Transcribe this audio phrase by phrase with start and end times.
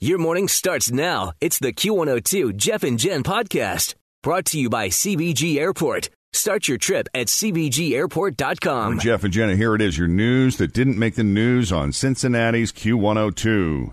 [0.00, 1.32] Your morning starts now.
[1.40, 6.08] It's the Q102 Jeff and Jen podcast brought to you by CVG Airport.
[6.32, 9.00] Start your trip at CVGAirport.com.
[9.00, 12.70] Jeff and Jenna, here it is your news that didn't make the news on Cincinnati's
[12.70, 13.92] Q102.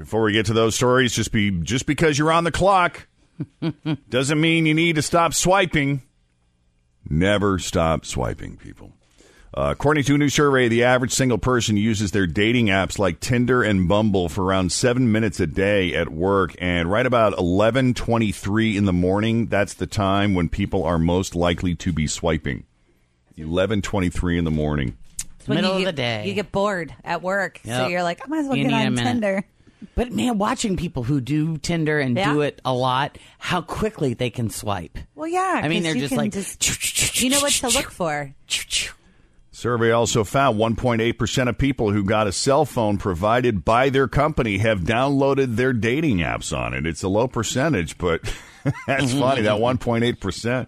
[0.00, 3.08] Before we get to those stories, just be just because you're on the clock
[4.10, 6.02] doesn't mean you need to stop swiping.
[7.08, 8.92] Never stop swiping, people.
[9.54, 13.20] Uh, according to a new survey, the average single person uses their dating apps like
[13.20, 17.94] Tinder and Bumble for around seven minutes a day at work, and right about eleven
[17.94, 22.64] twenty-three in the morning, that's the time when people are most likely to be swiping.
[23.38, 24.96] Eleven twenty-three in the morning.
[25.46, 26.26] when Middle you of get, the day.
[26.28, 28.96] You get bored at work, so you're like, I might as well You get on.
[28.96, 29.44] Tinder.
[29.94, 32.32] But man, watching people who do Tinder and Yeah.
[32.32, 34.98] do it a lot, how quickly they can swipe.
[35.14, 35.60] Well, yeah.
[35.62, 38.34] I mean, they're just can like, you know what to look for.
[39.56, 44.58] Survey also found 1.8% of people who got a cell phone provided by their company
[44.58, 46.84] have downloaded their dating apps on it.
[46.84, 48.20] It's a low percentage, but
[48.86, 49.40] that's funny.
[49.40, 50.66] That 1.8%.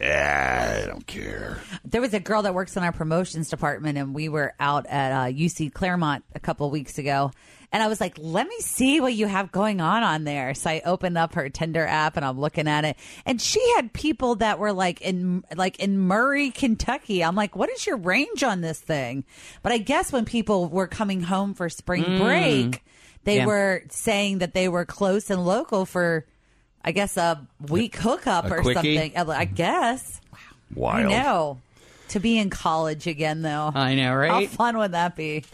[0.00, 1.60] Yeah, I don't care.
[1.84, 5.10] There was a girl that works in our promotions department, and we were out at
[5.10, 7.32] uh, UC Clermont a couple of weeks ago.
[7.72, 10.54] And I was like, let me see what you have going on on there.
[10.54, 12.96] So I opened up her Tinder app and I'm looking at it.
[13.24, 17.22] And she had people that were like in like in Murray, Kentucky.
[17.22, 19.24] I'm like, what is your range on this thing?
[19.62, 22.18] But I guess when people were coming home for spring mm.
[22.18, 22.82] break,
[23.24, 23.46] they Yeah.
[23.46, 26.26] were saying that they were close and local for
[26.82, 28.96] I guess a week hookup A or quickie?
[28.96, 29.16] something.
[29.16, 30.20] Uh, I guess.
[30.74, 31.06] Wild.
[31.06, 31.60] I know.
[32.08, 33.70] To be in college again, though.
[33.72, 34.30] I know, right?
[34.30, 35.44] How fun would that be?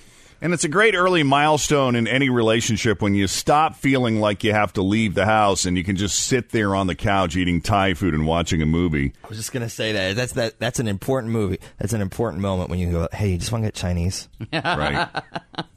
[0.43, 4.53] And it's a great early milestone in any relationship when you stop feeling like you
[4.53, 7.63] have to leave the house and you can just sit there on the couch eating
[7.63, 9.15] Thai food and watching a movie.
[9.25, 11.59] I was just gonna say that that's that that's an important movie.
[11.79, 15.09] That's an important moment when you go, hey, you just want to get Chinese Right?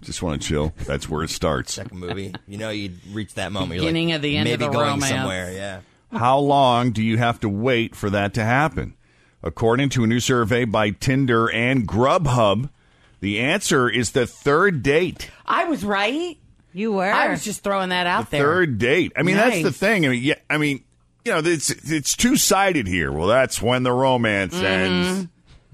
[0.02, 0.74] just want to chill.
[0.86, 1.74] That's where it starts.
[1.76, 2.34] second movie.
[2.48, 3.76] You know, you reach that moment.
[3.76, 5.10] You're Beginning like, of the end of maybe the going romance.
[5.10, 5.52] somewhere.
[5.54, 5.80] Yeah.
[6.12, 8.96] How long do you have to wait for that to happen?
[9.42, 12.70] According to a new survey by Tinder and Grubhub,
[13.20, 15.30] the answer is the third date.
[15.46, 16.38] I was right.
[16.74, 17.12] You were.
[17.12, 18.44] I was just throwing that out there.
[18.44, 19.14] Third date.
[19.18, 20.06] I mean, that's the thing.
[20.06, 20.36] I mean, yeah.
[20.50, 20.84] I mean,
[21.26, 23.12] you know, it's it's two sided here.
[23.12, 24.66] Well, that's when the romance mm-hmm.
[24.66, 25.28] ends.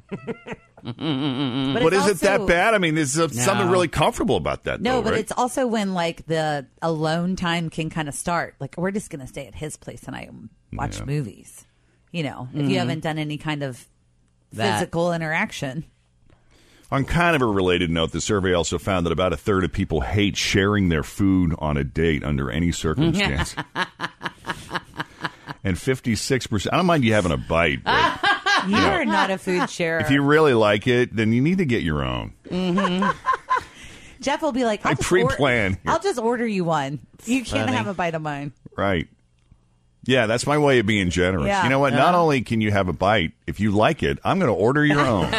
[0.86, 2.74] but But it's is it that bad?
[2.74, 4.82] I mean, there's something really comfortable about that.
[4.82, 5.20] No, though, but right?
[5.20, 8.56] it's also when like the alone time can kind of start.
[8.60, 10.30] Like we're just going to stay at his place and I
[10.74, 11.06] watch Yeah.
[11.06, 11.66] movies.
[12.12, 12.76] You know, if you mm-hmm.
[12.76, 13.86] haven't done any kind of
[14.54, 14.80] That.
[14.80, 15.86] physical interaction.
[16.92, 19.72] On kind of a related note, the survey also found that about a third of
[19.72, 23.56] people hate sharing their food on a date under any circumstance.
[25.64, 28.20] and 56%, I don't mind you having a bite, but
[28.68, 30.00] You are not a food sharer.
[30.00, 32.34] if you really like it, then you need to get your own.
[32.50, 33.12] Mm-hmm.
[34.22, 35.82] Jeff will be like, I'll I pre-plan here.
[35.88, 37.00] I'll just order you one.
[37.26, 37.78] You can't funny.
[37.78, 38.54] have a bite of mine.
[38.76, 39.08] Right.
[40.04, 41.48] Yeah, that's my way of being generous.
[41.48, 41.64] Yeah.
[41.64, 41.94] You know what?
[41.94, 44.86] Not only can you have a bite, if you like it, I'm going to order
[44.86, 45.32] your own.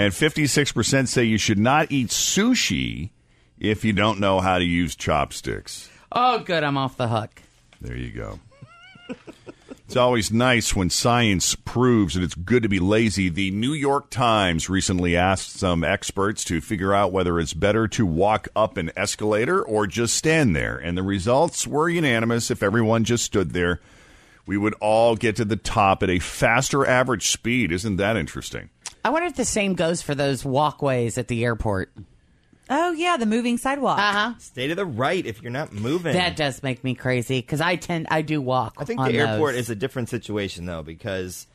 [0.00, 3.10] And 56% say you should not eat sushi
[3.58, 5.90] if you don't know how to use chopsticks.
[6.10, 6.64] Oh, good.
[6.64, 7.42] I'm off the hook.
[7.82, 8.38] There you go.
[9.84, 13.28] It's always nice when science proves that it's good to be lazy.
[13.28, 18.06] The New York Times recently asked some experts to figure out whether it's better to
[18.06, 20.78] walk up an escalator or just stand there.
[20.78, 22.50] And the results were unanimous.
[22.50, 23.80] If everyone just stood there,
[24.46, 27.70] we would all get to the top at a faster average speed.
[27.70, 28.70] Isn't that interesting?
[29.04, 31.92] I wonder if the same goes for those walkways at the airport.
[32.68, 33.98] Oh yeah, the moving sidewalk.
[33.98, 34.34] Uh huh.
[34.38, 36.12] Stay to the right if you're not moving.
[36.12, 38.74] That does make me crazy because I tend I do walk.
[38.78, 39.62] I think on the airport those.
[39.64, 41.46] is a different situation though because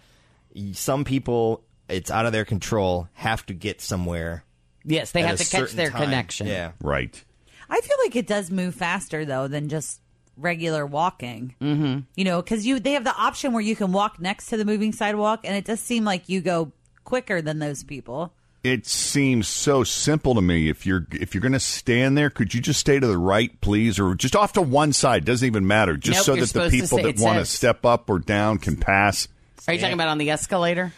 [0.74, 4.44] some people it's out of their control have to get somewhere.
[4.84, 5.12] yes.
[5.12, 6.04] They at have a to catch their time.
[6.04, 6.48] connection.
[6.48, 6.72] Yeah.
[6.82, 7.24] Right.
[7.70, 10.02] I feel like it does move faster though than just
[10.36, 11.56] regular walking.
[11.62, 12.00] Mm-hmm.
[12.16, 14.66] You know, because you they have the option where you can walk next to the
[14.66, 16.74] moving sidewalk, and it does seem like you go
[17.06, 18.34] quicker than those people.
[18.64, 20.70] It seems so simple to me.
[20.70, 23.62] If you're if you're going to stand there, could you just stay to the right,
[23.62, 25.24] please, or just off to one side?
[25.24, 25.98] Doesn't even matter.
[25.98, 29.28] Just Nope, so that the people that want to step up or down can pass.
[29.68, 30.94] Are you talking about on the escalator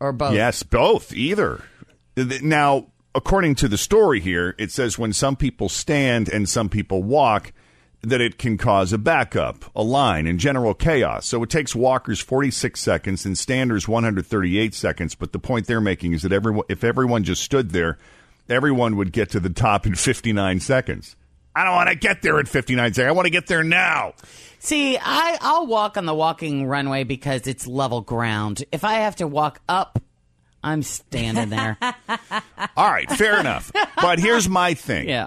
[0.00, 0.34] or both?
[0.34, 1.62] Yes, both, either.
[2.16, 7.02] Now, according to the story here, it says when some people stand and some people
[7.02, 7.52] walk,
[8.08, 11.26] that it can cause a backup, a line, and general chaos.
[11.26, 15.14] So it takes walkers 46 seconds and standers 138 seconds.
[15.14, 17.98] But the point they're making is that everyone, if everyone just stood there,
[18.48, 21.16] everyone would get to the top in 59 seconds.
[21.56, 23.08] I don't want to get there in 59 seconds.
[23.08, 24.14] I want to get there now.
[24.58, 28.64] See, I, I'll walk on the walking runway because it's level ground.
[28.72, 30.00] If I have to walk up,
[30.64, 31.76] I'm standing there.
[32.76, 33.70] All right, fair enough.
[34.00, 35.08] But here's my thing.
[35.08, 35.26] yeah.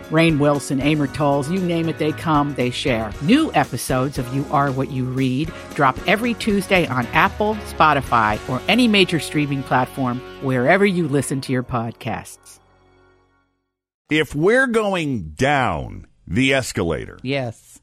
[0.11, 3.11] Rainn Wilson, Amor Towles, you name it, they come, they share.
[3.21, 8.61] New episodes of You Are What You Read drop every Tuesday on Apple, Spotify, or
[8.67, 12.59] any major streaming platform wherever you listen to your podcasts.
[14.09, 17.79] If we're going down the escalator, Yes.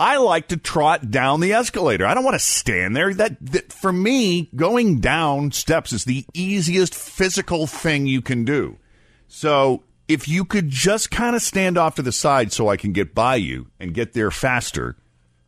[0.00, 2.06] I like to trot down the escalator.
[2.06, 3.12] I don't want to stand there.
[3.12, 8.78] That, that for me, going down steps is the easiest physical thing you can do.
[9.26, 12.92] So if you could just kind of stand off to the side so I can
[12.92, 14.96] get by you and get there faster,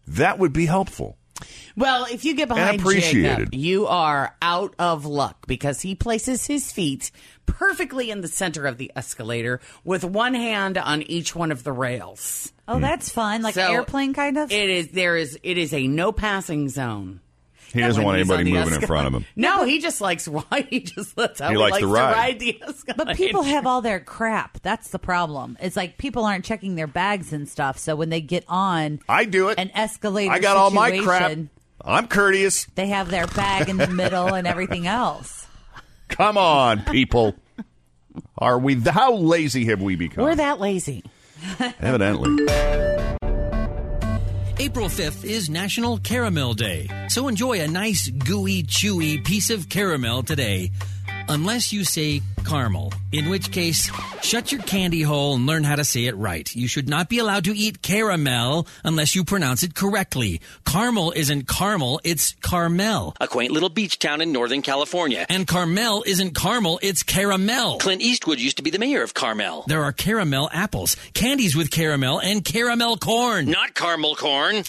[0.07, 1.17] that would be helpful.
[1.77, 3.39] Well, if you get behind appreciated.
[3.39, 7.11] Jacob, you are out of luck because he places his feet
[7.47, 11.73] perfectly in the center of the escalator with one hand on each one of the
[11.73, 12.53] rails.
[12.69, 14.53] Oh, that's fun, like So, airplane kind of.
[14.53, 17.21] It is there is it is a no passing zone.
[17.73, 19.25] He doesn't want anybody the moving in front of him.
[19.37, 21.51] No, he just likes why he just lets out.
[21.51, 22.13] He he, likes likes, to to ride.
[22.13, 23.05] ride, the escalator.
[23.05, 24.61] But people have all their crap.
[24.63, 25.57] That's the problem.
[25.61, 27.79] It's like people aren't checking their bags and stuff.
[27.79, 29.59] So when they get on I do it.
[29.59, 31.51] an escalator, I got all my situation,
[31.85, 31.97] crap.
[31.97, 32.67] I'm courteous.
[32.75, 35.47] They have their bag in the middle and everything else.
[36.09, 37.37] Come on, people.
[38.37, 38.75] Are we?
[38.75, 40.25] How lazy have we become?
[40.25, 41.05] We're that lazy.
[41.81, 42.47] Evidently.
[44.61, 50.23] April 5th is National Caramel Day, so enjoy a nice, gooey, chewy piece of caramel
[50.23, 50.71] today.
[51.31, 53.89] Unless you say caramel, in which case,
[54.21, 56.53] shut your candy hole and learn how to say it right.
[56.57, 60.41] You should not be allowed to eat caramel unless you pronounce it correctly.
[60.67, 65.25] Caramel isn't caramel, it's Carmel, a quaint little beach town in Northern California.
[65.29, 67.79] And Carmel isn't caramel, it's caramel.
[67.79, 69.63] Clint Eastwood used to be the mayor of Carmel.
[69.69, 74.65] There are caramel apples, candies with caramel, and caramel corn, not caramel corn.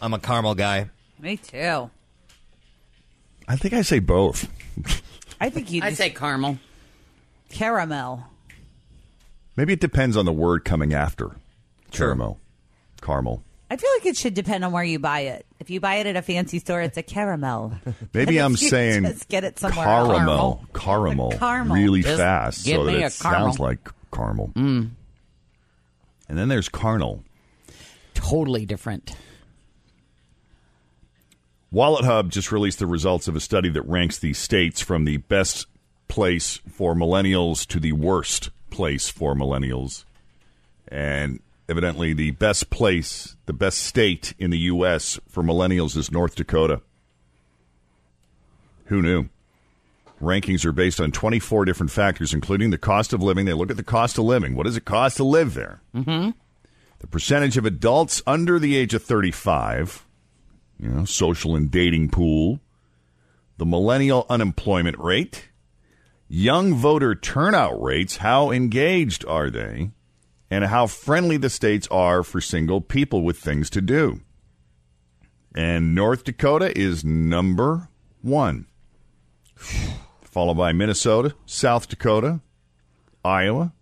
[0.00, 0.90] I'm a caramel guy.
[1.20, 1.90] Me too.
[3.46, 4.48] I think I say both.
[5.40, 6.58] I think you I just say caramel.
[7.50, 8.24] caramel.
[9.56, 11.36] Maybe it depends on the word coming after.
[11.92, 12.40] Caramel.
[13.00, 13.44] Caramel.
[13.70, 15.46] I feel like it should depend on where you buy it.
[15.58, 17.72] If you buy it at a fancy store, it's a caramel.
[18.14, 20.08] Maybe I'm if you saying just get it somewhere else.
[20.08, 20.64] caramel.
[20.74, 21.32] Caramel.
[21.32, 21.76] Caramel.
[21.76, 24.50] Really Just fast so that it sounds like caramel.
[24.54, 24.90] Mm.
[26.28, 27.22] And then there's carnal.
[28.14, 29.16] Totally different.
[31.72, 35.66] WalletHub just released the results of a study that ranks the states from the best
[36.06, 40.04] place for millennials to the worst place for millennials.
[40.86, 45.18] And evidently, the best place, the best state in the U.S.
[45.28, 46.82] for millennials is North Dakota.
[48.86, 49.28] Who knew?
[50.20, 53.46] Rankings are based on 24 different factors, including the cost of living.
[53.46, 54.54] They look at the cost of living.
[54.54, 55.80] What does it cost to live there?
[55.94, 56.30] Mm-hmm.
[57.00, 60.04] The percentage of adults under the age of 35
[60.78, 62.60] you know, social and dating pool,
[63.58, 65.48] the millennial unemployment rate,
[66.28, 69.90] young voter turnout rates, how engaged are they,
[70.50, 74.20] and how friendly the states are for single people with things to do.
[75.54, 77.88] And North Dakota is number
[78.22, 78.66] one,
[80.22, 82.40] followed by Minnesota, South Dakota,
[83.24, 83.72] Iowa,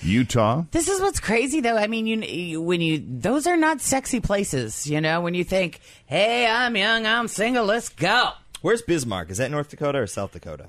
[0.00, 0.64] Utah.
[0.70, 1.76] This is what's crazy, though.
[1.76, 4.86] I mean, you, you when you those are not sexy places.
[4.86, 8.30] You know, when you think, "Hey, I'm young, I'm single, let's go."
[8.62, 9.30] Where's Bismarck?
[9.30, 10.68] Is that North Dakota or South Dakota?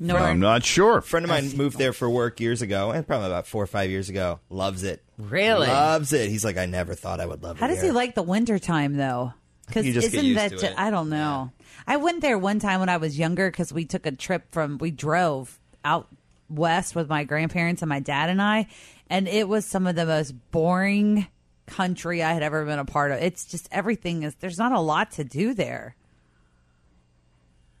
[0.00, 0.98] No, I'm not sure.
[0.98, 3.66] A friend of mine moved there for work years ago, and probably about four or
[3.66, 4.40] five years ago.
[4.50, 5.02] Loves it.
[5.18, 5.68] Really?
[5.68, 6.28] Loves it.
[6.28, 7.68] He's like, I never thought I would love How it.
[7.68, 9.32] How does he like the winter time though?
[9.66, 10.74] Because You just get isn't used that to ju- it.
[10.76, 11.52] I don't know.
[11.86, 14.78] I went there one time when I was younger because we took a trip from
[14.78, 16.08] we drove out
[16.50, 18.66] west with my grandparents and my dad and I,
[19.08, 21.26] and it was some of the most boring
[21.66, 23.18] country I had ever been a part of.
[23.22, 25.96] It's just everything is there's not a lot to do there.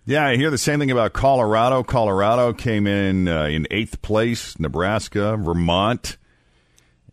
[0.06, 1.82] Yeah, I hear the same thing about Colorado.
[1.82, 6.18] Colorado came in uh, in eighth place, Nebraska, Vermont,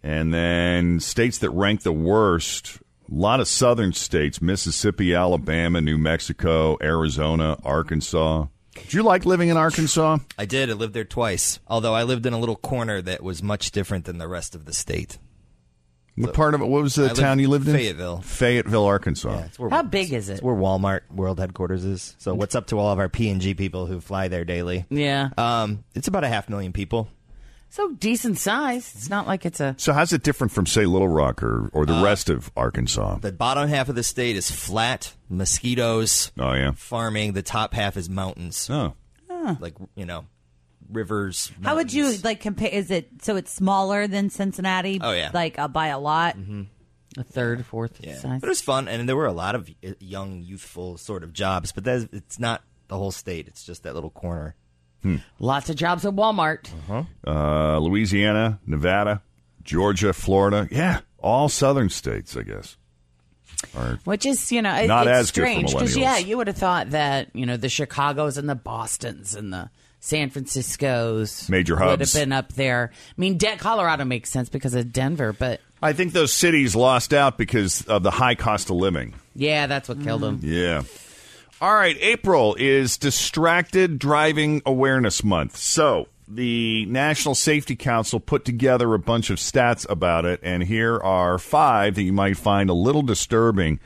[0.04, 2.80] and then states that rank the worst.
[3.10, 8.48] A lot of southern states: Mississippi, Alabama, New Mexico, Arizona, Arkansas.
[8.76, 10.18] Did you like living in Arkansas?
[10.38, 10.70] I did.
[10.70, 11.60] I lived there twice.
[11.68, 14.66] Although I lived in a little corner that was much different than the rest of
[14.66, 15.18] the state.
[16.16, 16.66] What part of it?
[16.68, 17.74] What was the I lived town you lived in?
[17.76, 18.22] Fayetteville.
[18.22, 19.44] Fayetteville, Arkansas.
[19.46, 20.34] It's where, How big is it?
[20.34, 22.16] it's where Walmart World Headquarters is.
[22.20, 24.86] So what's up to all of our P and G people who fly there daily?
[24.90, 25.30] Yeah.
[25.38, 27.08] Um, it's about a half million people.
[27.70, 28.92] So decent size.
[28.96, 29.76] It's not like it's a.
[29.78, 33.20] So how's it different from say Little Rock or, or Uh, the rest of Arkansas?
[33.20, 36.72] The bottom half of the state is flat, mosquitoes, Oh yeah.
[36.76, 37.32] farming.
[37.34, 38.94] The top half is mountains, Oh.
[39.62, 40.26] like you know,
[40.92, 41.52] rivers.
[41.64, 42.70] How would you like compare?
[42.70, 45.00] Is it so it's smaller than Cincinnati?
[45.02, 45.32] Oh, yeah.
[45.34, 46.36] like uh, by a lot.
[47.18, 48.40] A third, fourth Yeah, size.
[48.40, 49.70] but it was fun, and there were a lot of
[50.00, 51.74] young, youthful sort of jobs.
[51.74, 54.56] But that's, it's not the whole state; it's just that little corner.
[55.40, 56.70] Lots of jobs at Walmart.
[57.28, 59.22] Uh, Louisiana, Nevada,
[59.64, 60.68] Georgia, Florida.
[60.72, 62.78] Yeah, all southern states, I guess.
[64.06, 66.92] Which is, you know, it- Not it's as strange because, yeah, you would have thought
[66.92, 69.70] that, you know, the Chicago's and the Bostons and the
[70.02, 72.92] San Francisco's Major would have been up there.
[72.92, 77.14] I mean, De- Colorado makes sense because of Denver, but I think those cities lost
[77.14, 79.14] out because of the high cost of living.
[79.36, 80.26] yeah, that's what killed mm.
[80.26, 80.40] them.
[80.42, 80.82] Yeah.
[81.62, 85.58] All right, April is Distracted Driving Awareness Month.
[85.58, 90.98] So, the National Safety Council put together a bunch of stats about it, and here
[90.98, 93.80] are five that you might find a little disturbing.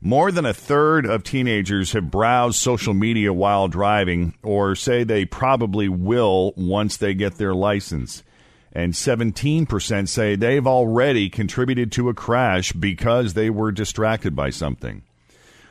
[0.00, 5.24] More than a third of teenagers have browsed social media while driving, or say they
[5.24, 8.22] probably will once they get their license.
[8.72, 15.02] And 17% say they've already contributed to a crash because they were distracted by something.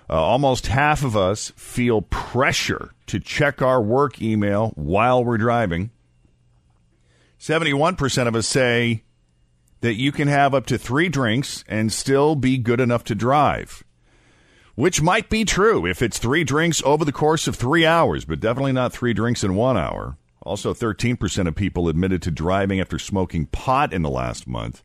[0.10, 5.92] Uh, almost half of us feel pressure to check our work email while we're driving.
[7.40, 9.04] 71% of us say
[9.82, 13.84] that you can have up to three drinks and still be good enough to drive,
[14.76, 18.40] which might be true if it's three drinks over the course of three hours, but
[18.40, 20.18] definitely not three drinks in one hour.
[20.42, 24.84] Also, 13% of people admitted to driving after smoking pot in the last month.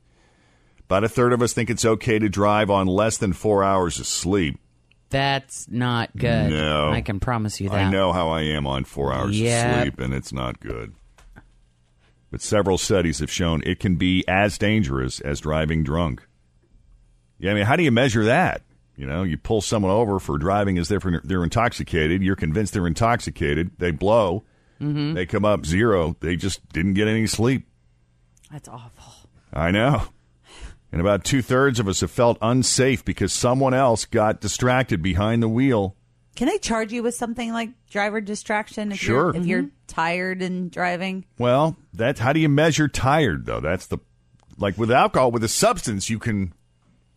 [0.87, 4.01] About a third of us think it's okay to drive on less than four hours
[4.01, 4.59] of sleep.
[5.11, 6.51] That's not good.
[6.51, 6.89] No.
[6.91, 7.75] I can promise you that.
[7.87, 9.67] I know how I am on four hours Yep.
[9.77, 10.95] of sleep, and it's not good.
[12.31, 16.23] But several studies have shown it can be as dangerous as driving drunk.
[17.41, 18.63] Yeah, I mean, how do you measure that?
[19.01, 22.23] You know, you pull someone over for driving as if they're intoxicated.
[22.23, 23.71] You're convinced they're intoxicated.
[23.79, 24.45] They blow.
[24.79, 25.15] Mm-hmm.
[25.15, 26.17] They come up zero.
[26.21, 27.67] They just didn't get any sleep.
[28.53, 29.31] That's awful.
[29.55, 30.03] I know.
[30.93, 35.43] And about two thirds of us have felt unsafe because someone else got distracted behind
[35.43, 35.97] the wheel.
[36.37, 39.33] Can they charge you with something like driver distraction if Sure.
[39.33, 41.25] you're if you're tired and driving?
[41.39, 43.61] Well, that's how do you measure tired though?
[43.61, 43.97] That's the
[44.59, 46.53] like with alcohol with a substance you can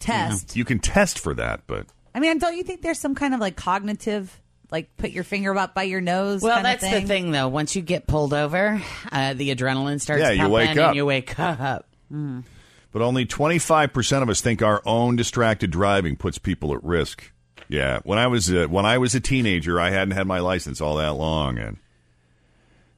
[0.04, 0.56] Test.
[0.56, 3.40] you can test for that, but I mean, don't you think there's some kind of
[3.40, 4.40] like cognitive,
[4.72, 6.42] like put your finger up by your nose?
[6.42, 7.02] Well, kind of that's thing?
[7.02, 7.48] the thing, though.
[7.48, 8.82] Once you get pulled over,
[9.12, 10.88] uh, the adrenaline starts Yeah, you pumping wake up.
[10.90, 11.88] and you wake up.
[12.12, 12.44] Mm.
[12.92, 17.32] but only 25% of us think our own distracted driving puts people at risk.
[17.68, 20.80] Yeah, when I was a, when I was a teenager, I hadn't had my license
[20.82, 21.78] all that long and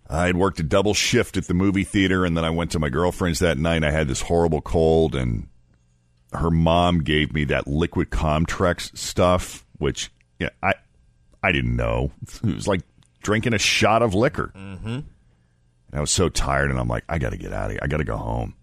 [0.09, 2.79] I had worked a double shift at the movie theater and then I went to
[2.79, 3.83] my girlfriend's that night.
[3.85, 5.47] I had this horrible cold and
[6.35, 10.73] her mom gave me that liquid Comtrex stuff, which yeah, I
[11.43, 12.11] I didn't know.
[12.43, 12.81] It was like
[13.21, 14.51] drinking a shot of liquor.
[14.55, 14.87] Mm-hmm.
[14.87, 15.05] And
[15.93, 17.79] I was so tired, and I'm like, I got to get out of here.
[17.81, 18.55] I got to go home.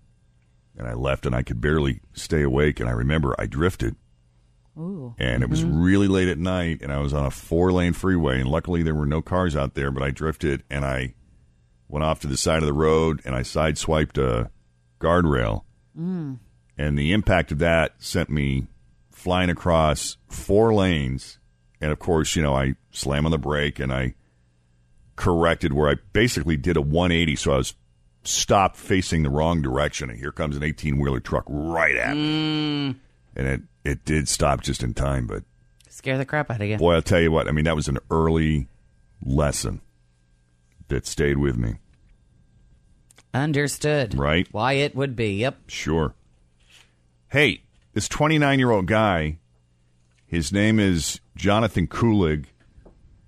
[0.77, 2.81] And I left, and I could barely stay awake.
[2.81, 3.95] And I remember I drifted,
[4.79, 5.15] Ooh.
[5.19, 8.41] and it was really late at night, and I was on a four lane freeway,
[8.41, 9.91] and luckily there were no cars out there.
[9.91, 11.15] But I drifted, and I
[11.89, 14.51] went off to the side of the road, and I sideswiped a
[14.99, 15.65] guardrail
[16.79, 18.67] and the impact of that sent me
[19.11, 21.39] flying across four lanes
[21.81, 24.15] and of course you know i slam on the brake and i
[25.17, 27.75] corrected where i basically did a 180 so i was
[28.25, 32.93] stopped facing the wrong direction, and here comes an 18 wheeler truck right at me.
[32.93, 32.97] Mm.
[33.37, 35.45] And it, it did stop just in time, but
[35.89, 36.77] Scare the crap out of you.
[36.79, 38.69] boy, I'll tell you what, I mean, that was an early
[39.23, 39.81] lesson
[40.89, 41.75] that stayed with me.
[43.35, 44.19] Understood.
[44.19, 44.47] Right.
[44.53, 45.35] Why it would be.
[45.37, 45.59] Yep.
[45.69, 46.15] Sure.
[47.33, 47.63] Hey,
[47.95, 49.39] this 29 year old guy,
[50.27, 52.45] his name is Jonathan Kulig.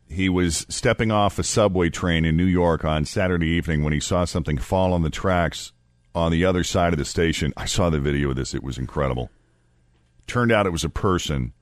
[0.07, 4.01] He was stepping off a subway train in New York on Saturday evening when he
[4.01, 5.73] saw something fall on the tracks
[6.15, 7.55] on the other side of the station.
[7.57, 9.31] I saw the video of this, it was incredible.
[10.27, 11.55] Turned out it was a person.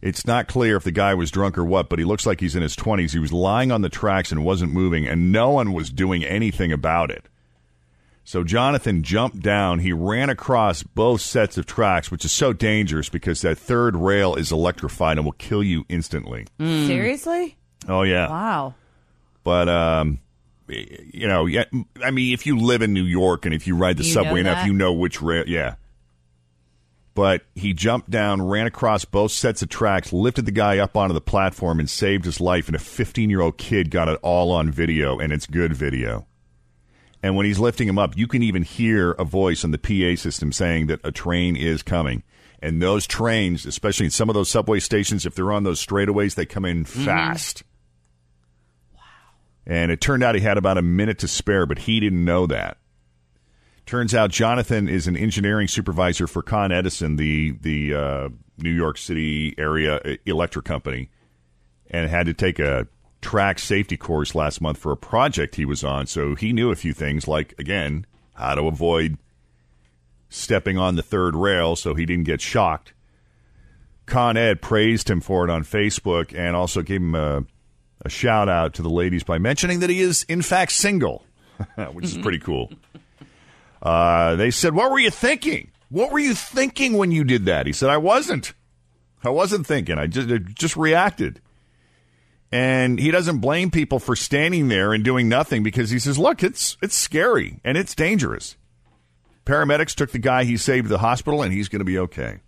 [0.00, 2.54] It's not clear if the guy was drunk or what, but he looks like he's
[2.54, 3.10] in his 20s.
[3.10, 6.70] He was lying on the tracks and wasn't moving, and no one was doing anything
[6.70, 7.26] about it.
[8.28, 9.78] So Jonathan jumped down.
[9.78, 14.34] He ran across both sets of tracks, which is so dangerous because that third rail
[14.34, 16.46] is electrified and will kill you instantly.
[16.60, 17.56] Seriously?
[17.88, 18.28] Oh yeah.
[18.28, 18.74] Wow.
[19.44, 20.18] But um,
[20.68, 21.64] you know, yeah.
[22.04, 24.40] I mean, if you live in New York and if you ride the You subway
[24.40, 24.66] enough, that?
[24.66, 25.44] you know which rail.
[25.46, 25.76] Yeah.
[27.14, 31.14] But he jumped down, ran across both sets of tracks, lifted the guy up onto
[31.14, 32.66] the platform, and saved his life.
[32.66, 36.26] And a 15 year old kid got it all on video, and it's good video.
[37.22, 40.20] And when he's lifting him up, you can even hear a voice on the PA
[40.20, 42.22] system saying that a train is coming.
[42.60, 46.34] And those trains, especially in some of those subway stations, if they're on those straightaways,
[46.34, 47.62] they come in fast.
[48.94, 49.00] Wow.
[49.66, 52.46] And it turned out he had about a minute to spare, but he didn't know
[52.46, 52.78] that.
[53.86, 58.98] Turns out Jonathan is an engineering supervisor for Con Edison, the the uh, New York
[58.98, 61.08] City area uh, electric company,
[61.90, 62.86] and had to take a
[63.20, 66.06] track safety course last month for a project he was on.
[66.06, 69.18] So he knew a few things, like again how to avoid
[70.28, 72.92] stepping on the third rail, so he didn't get shocked.
[74.06, 77.44] Con Ed praised him for it on Facebook and also gave him a,
[78.04, 81.24] a shout out to the ladies by mentioning that he is in fact single,
[81.92, 82.72] which is pretty cool.
[83.82, 85.70] Uh, they said, What were you thinking?
[85.90, 87.66] What were you thinking when you did that?
[87.66, 88.52] He said, I wasn't.
[89.24, 89.98] I wasn't thinking.
[89.98, 91.40] I just, I just reacted.
[92.50, 96.42] And he doesn't blame people for standing there and doing nothing because he says, Look,
[96.42, 98.56] it's, it's scary and it's dangerous.
[99.44, 102.40] Paramedics took the guy he saved to the hospital and he's going to be okay.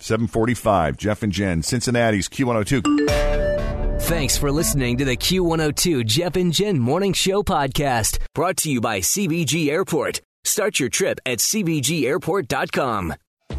[0.00, 4.00] 745, Jeff and Jen, Cincinnati's Q102.
[4.02, 8.80] Thanks for listening to the Q102 Jeff and Jen Morning Show podcast, brought to you
[8.80, 10.20] by CVG Airport.
[10.44, 13.14] Start your trip at CVGAirport.com.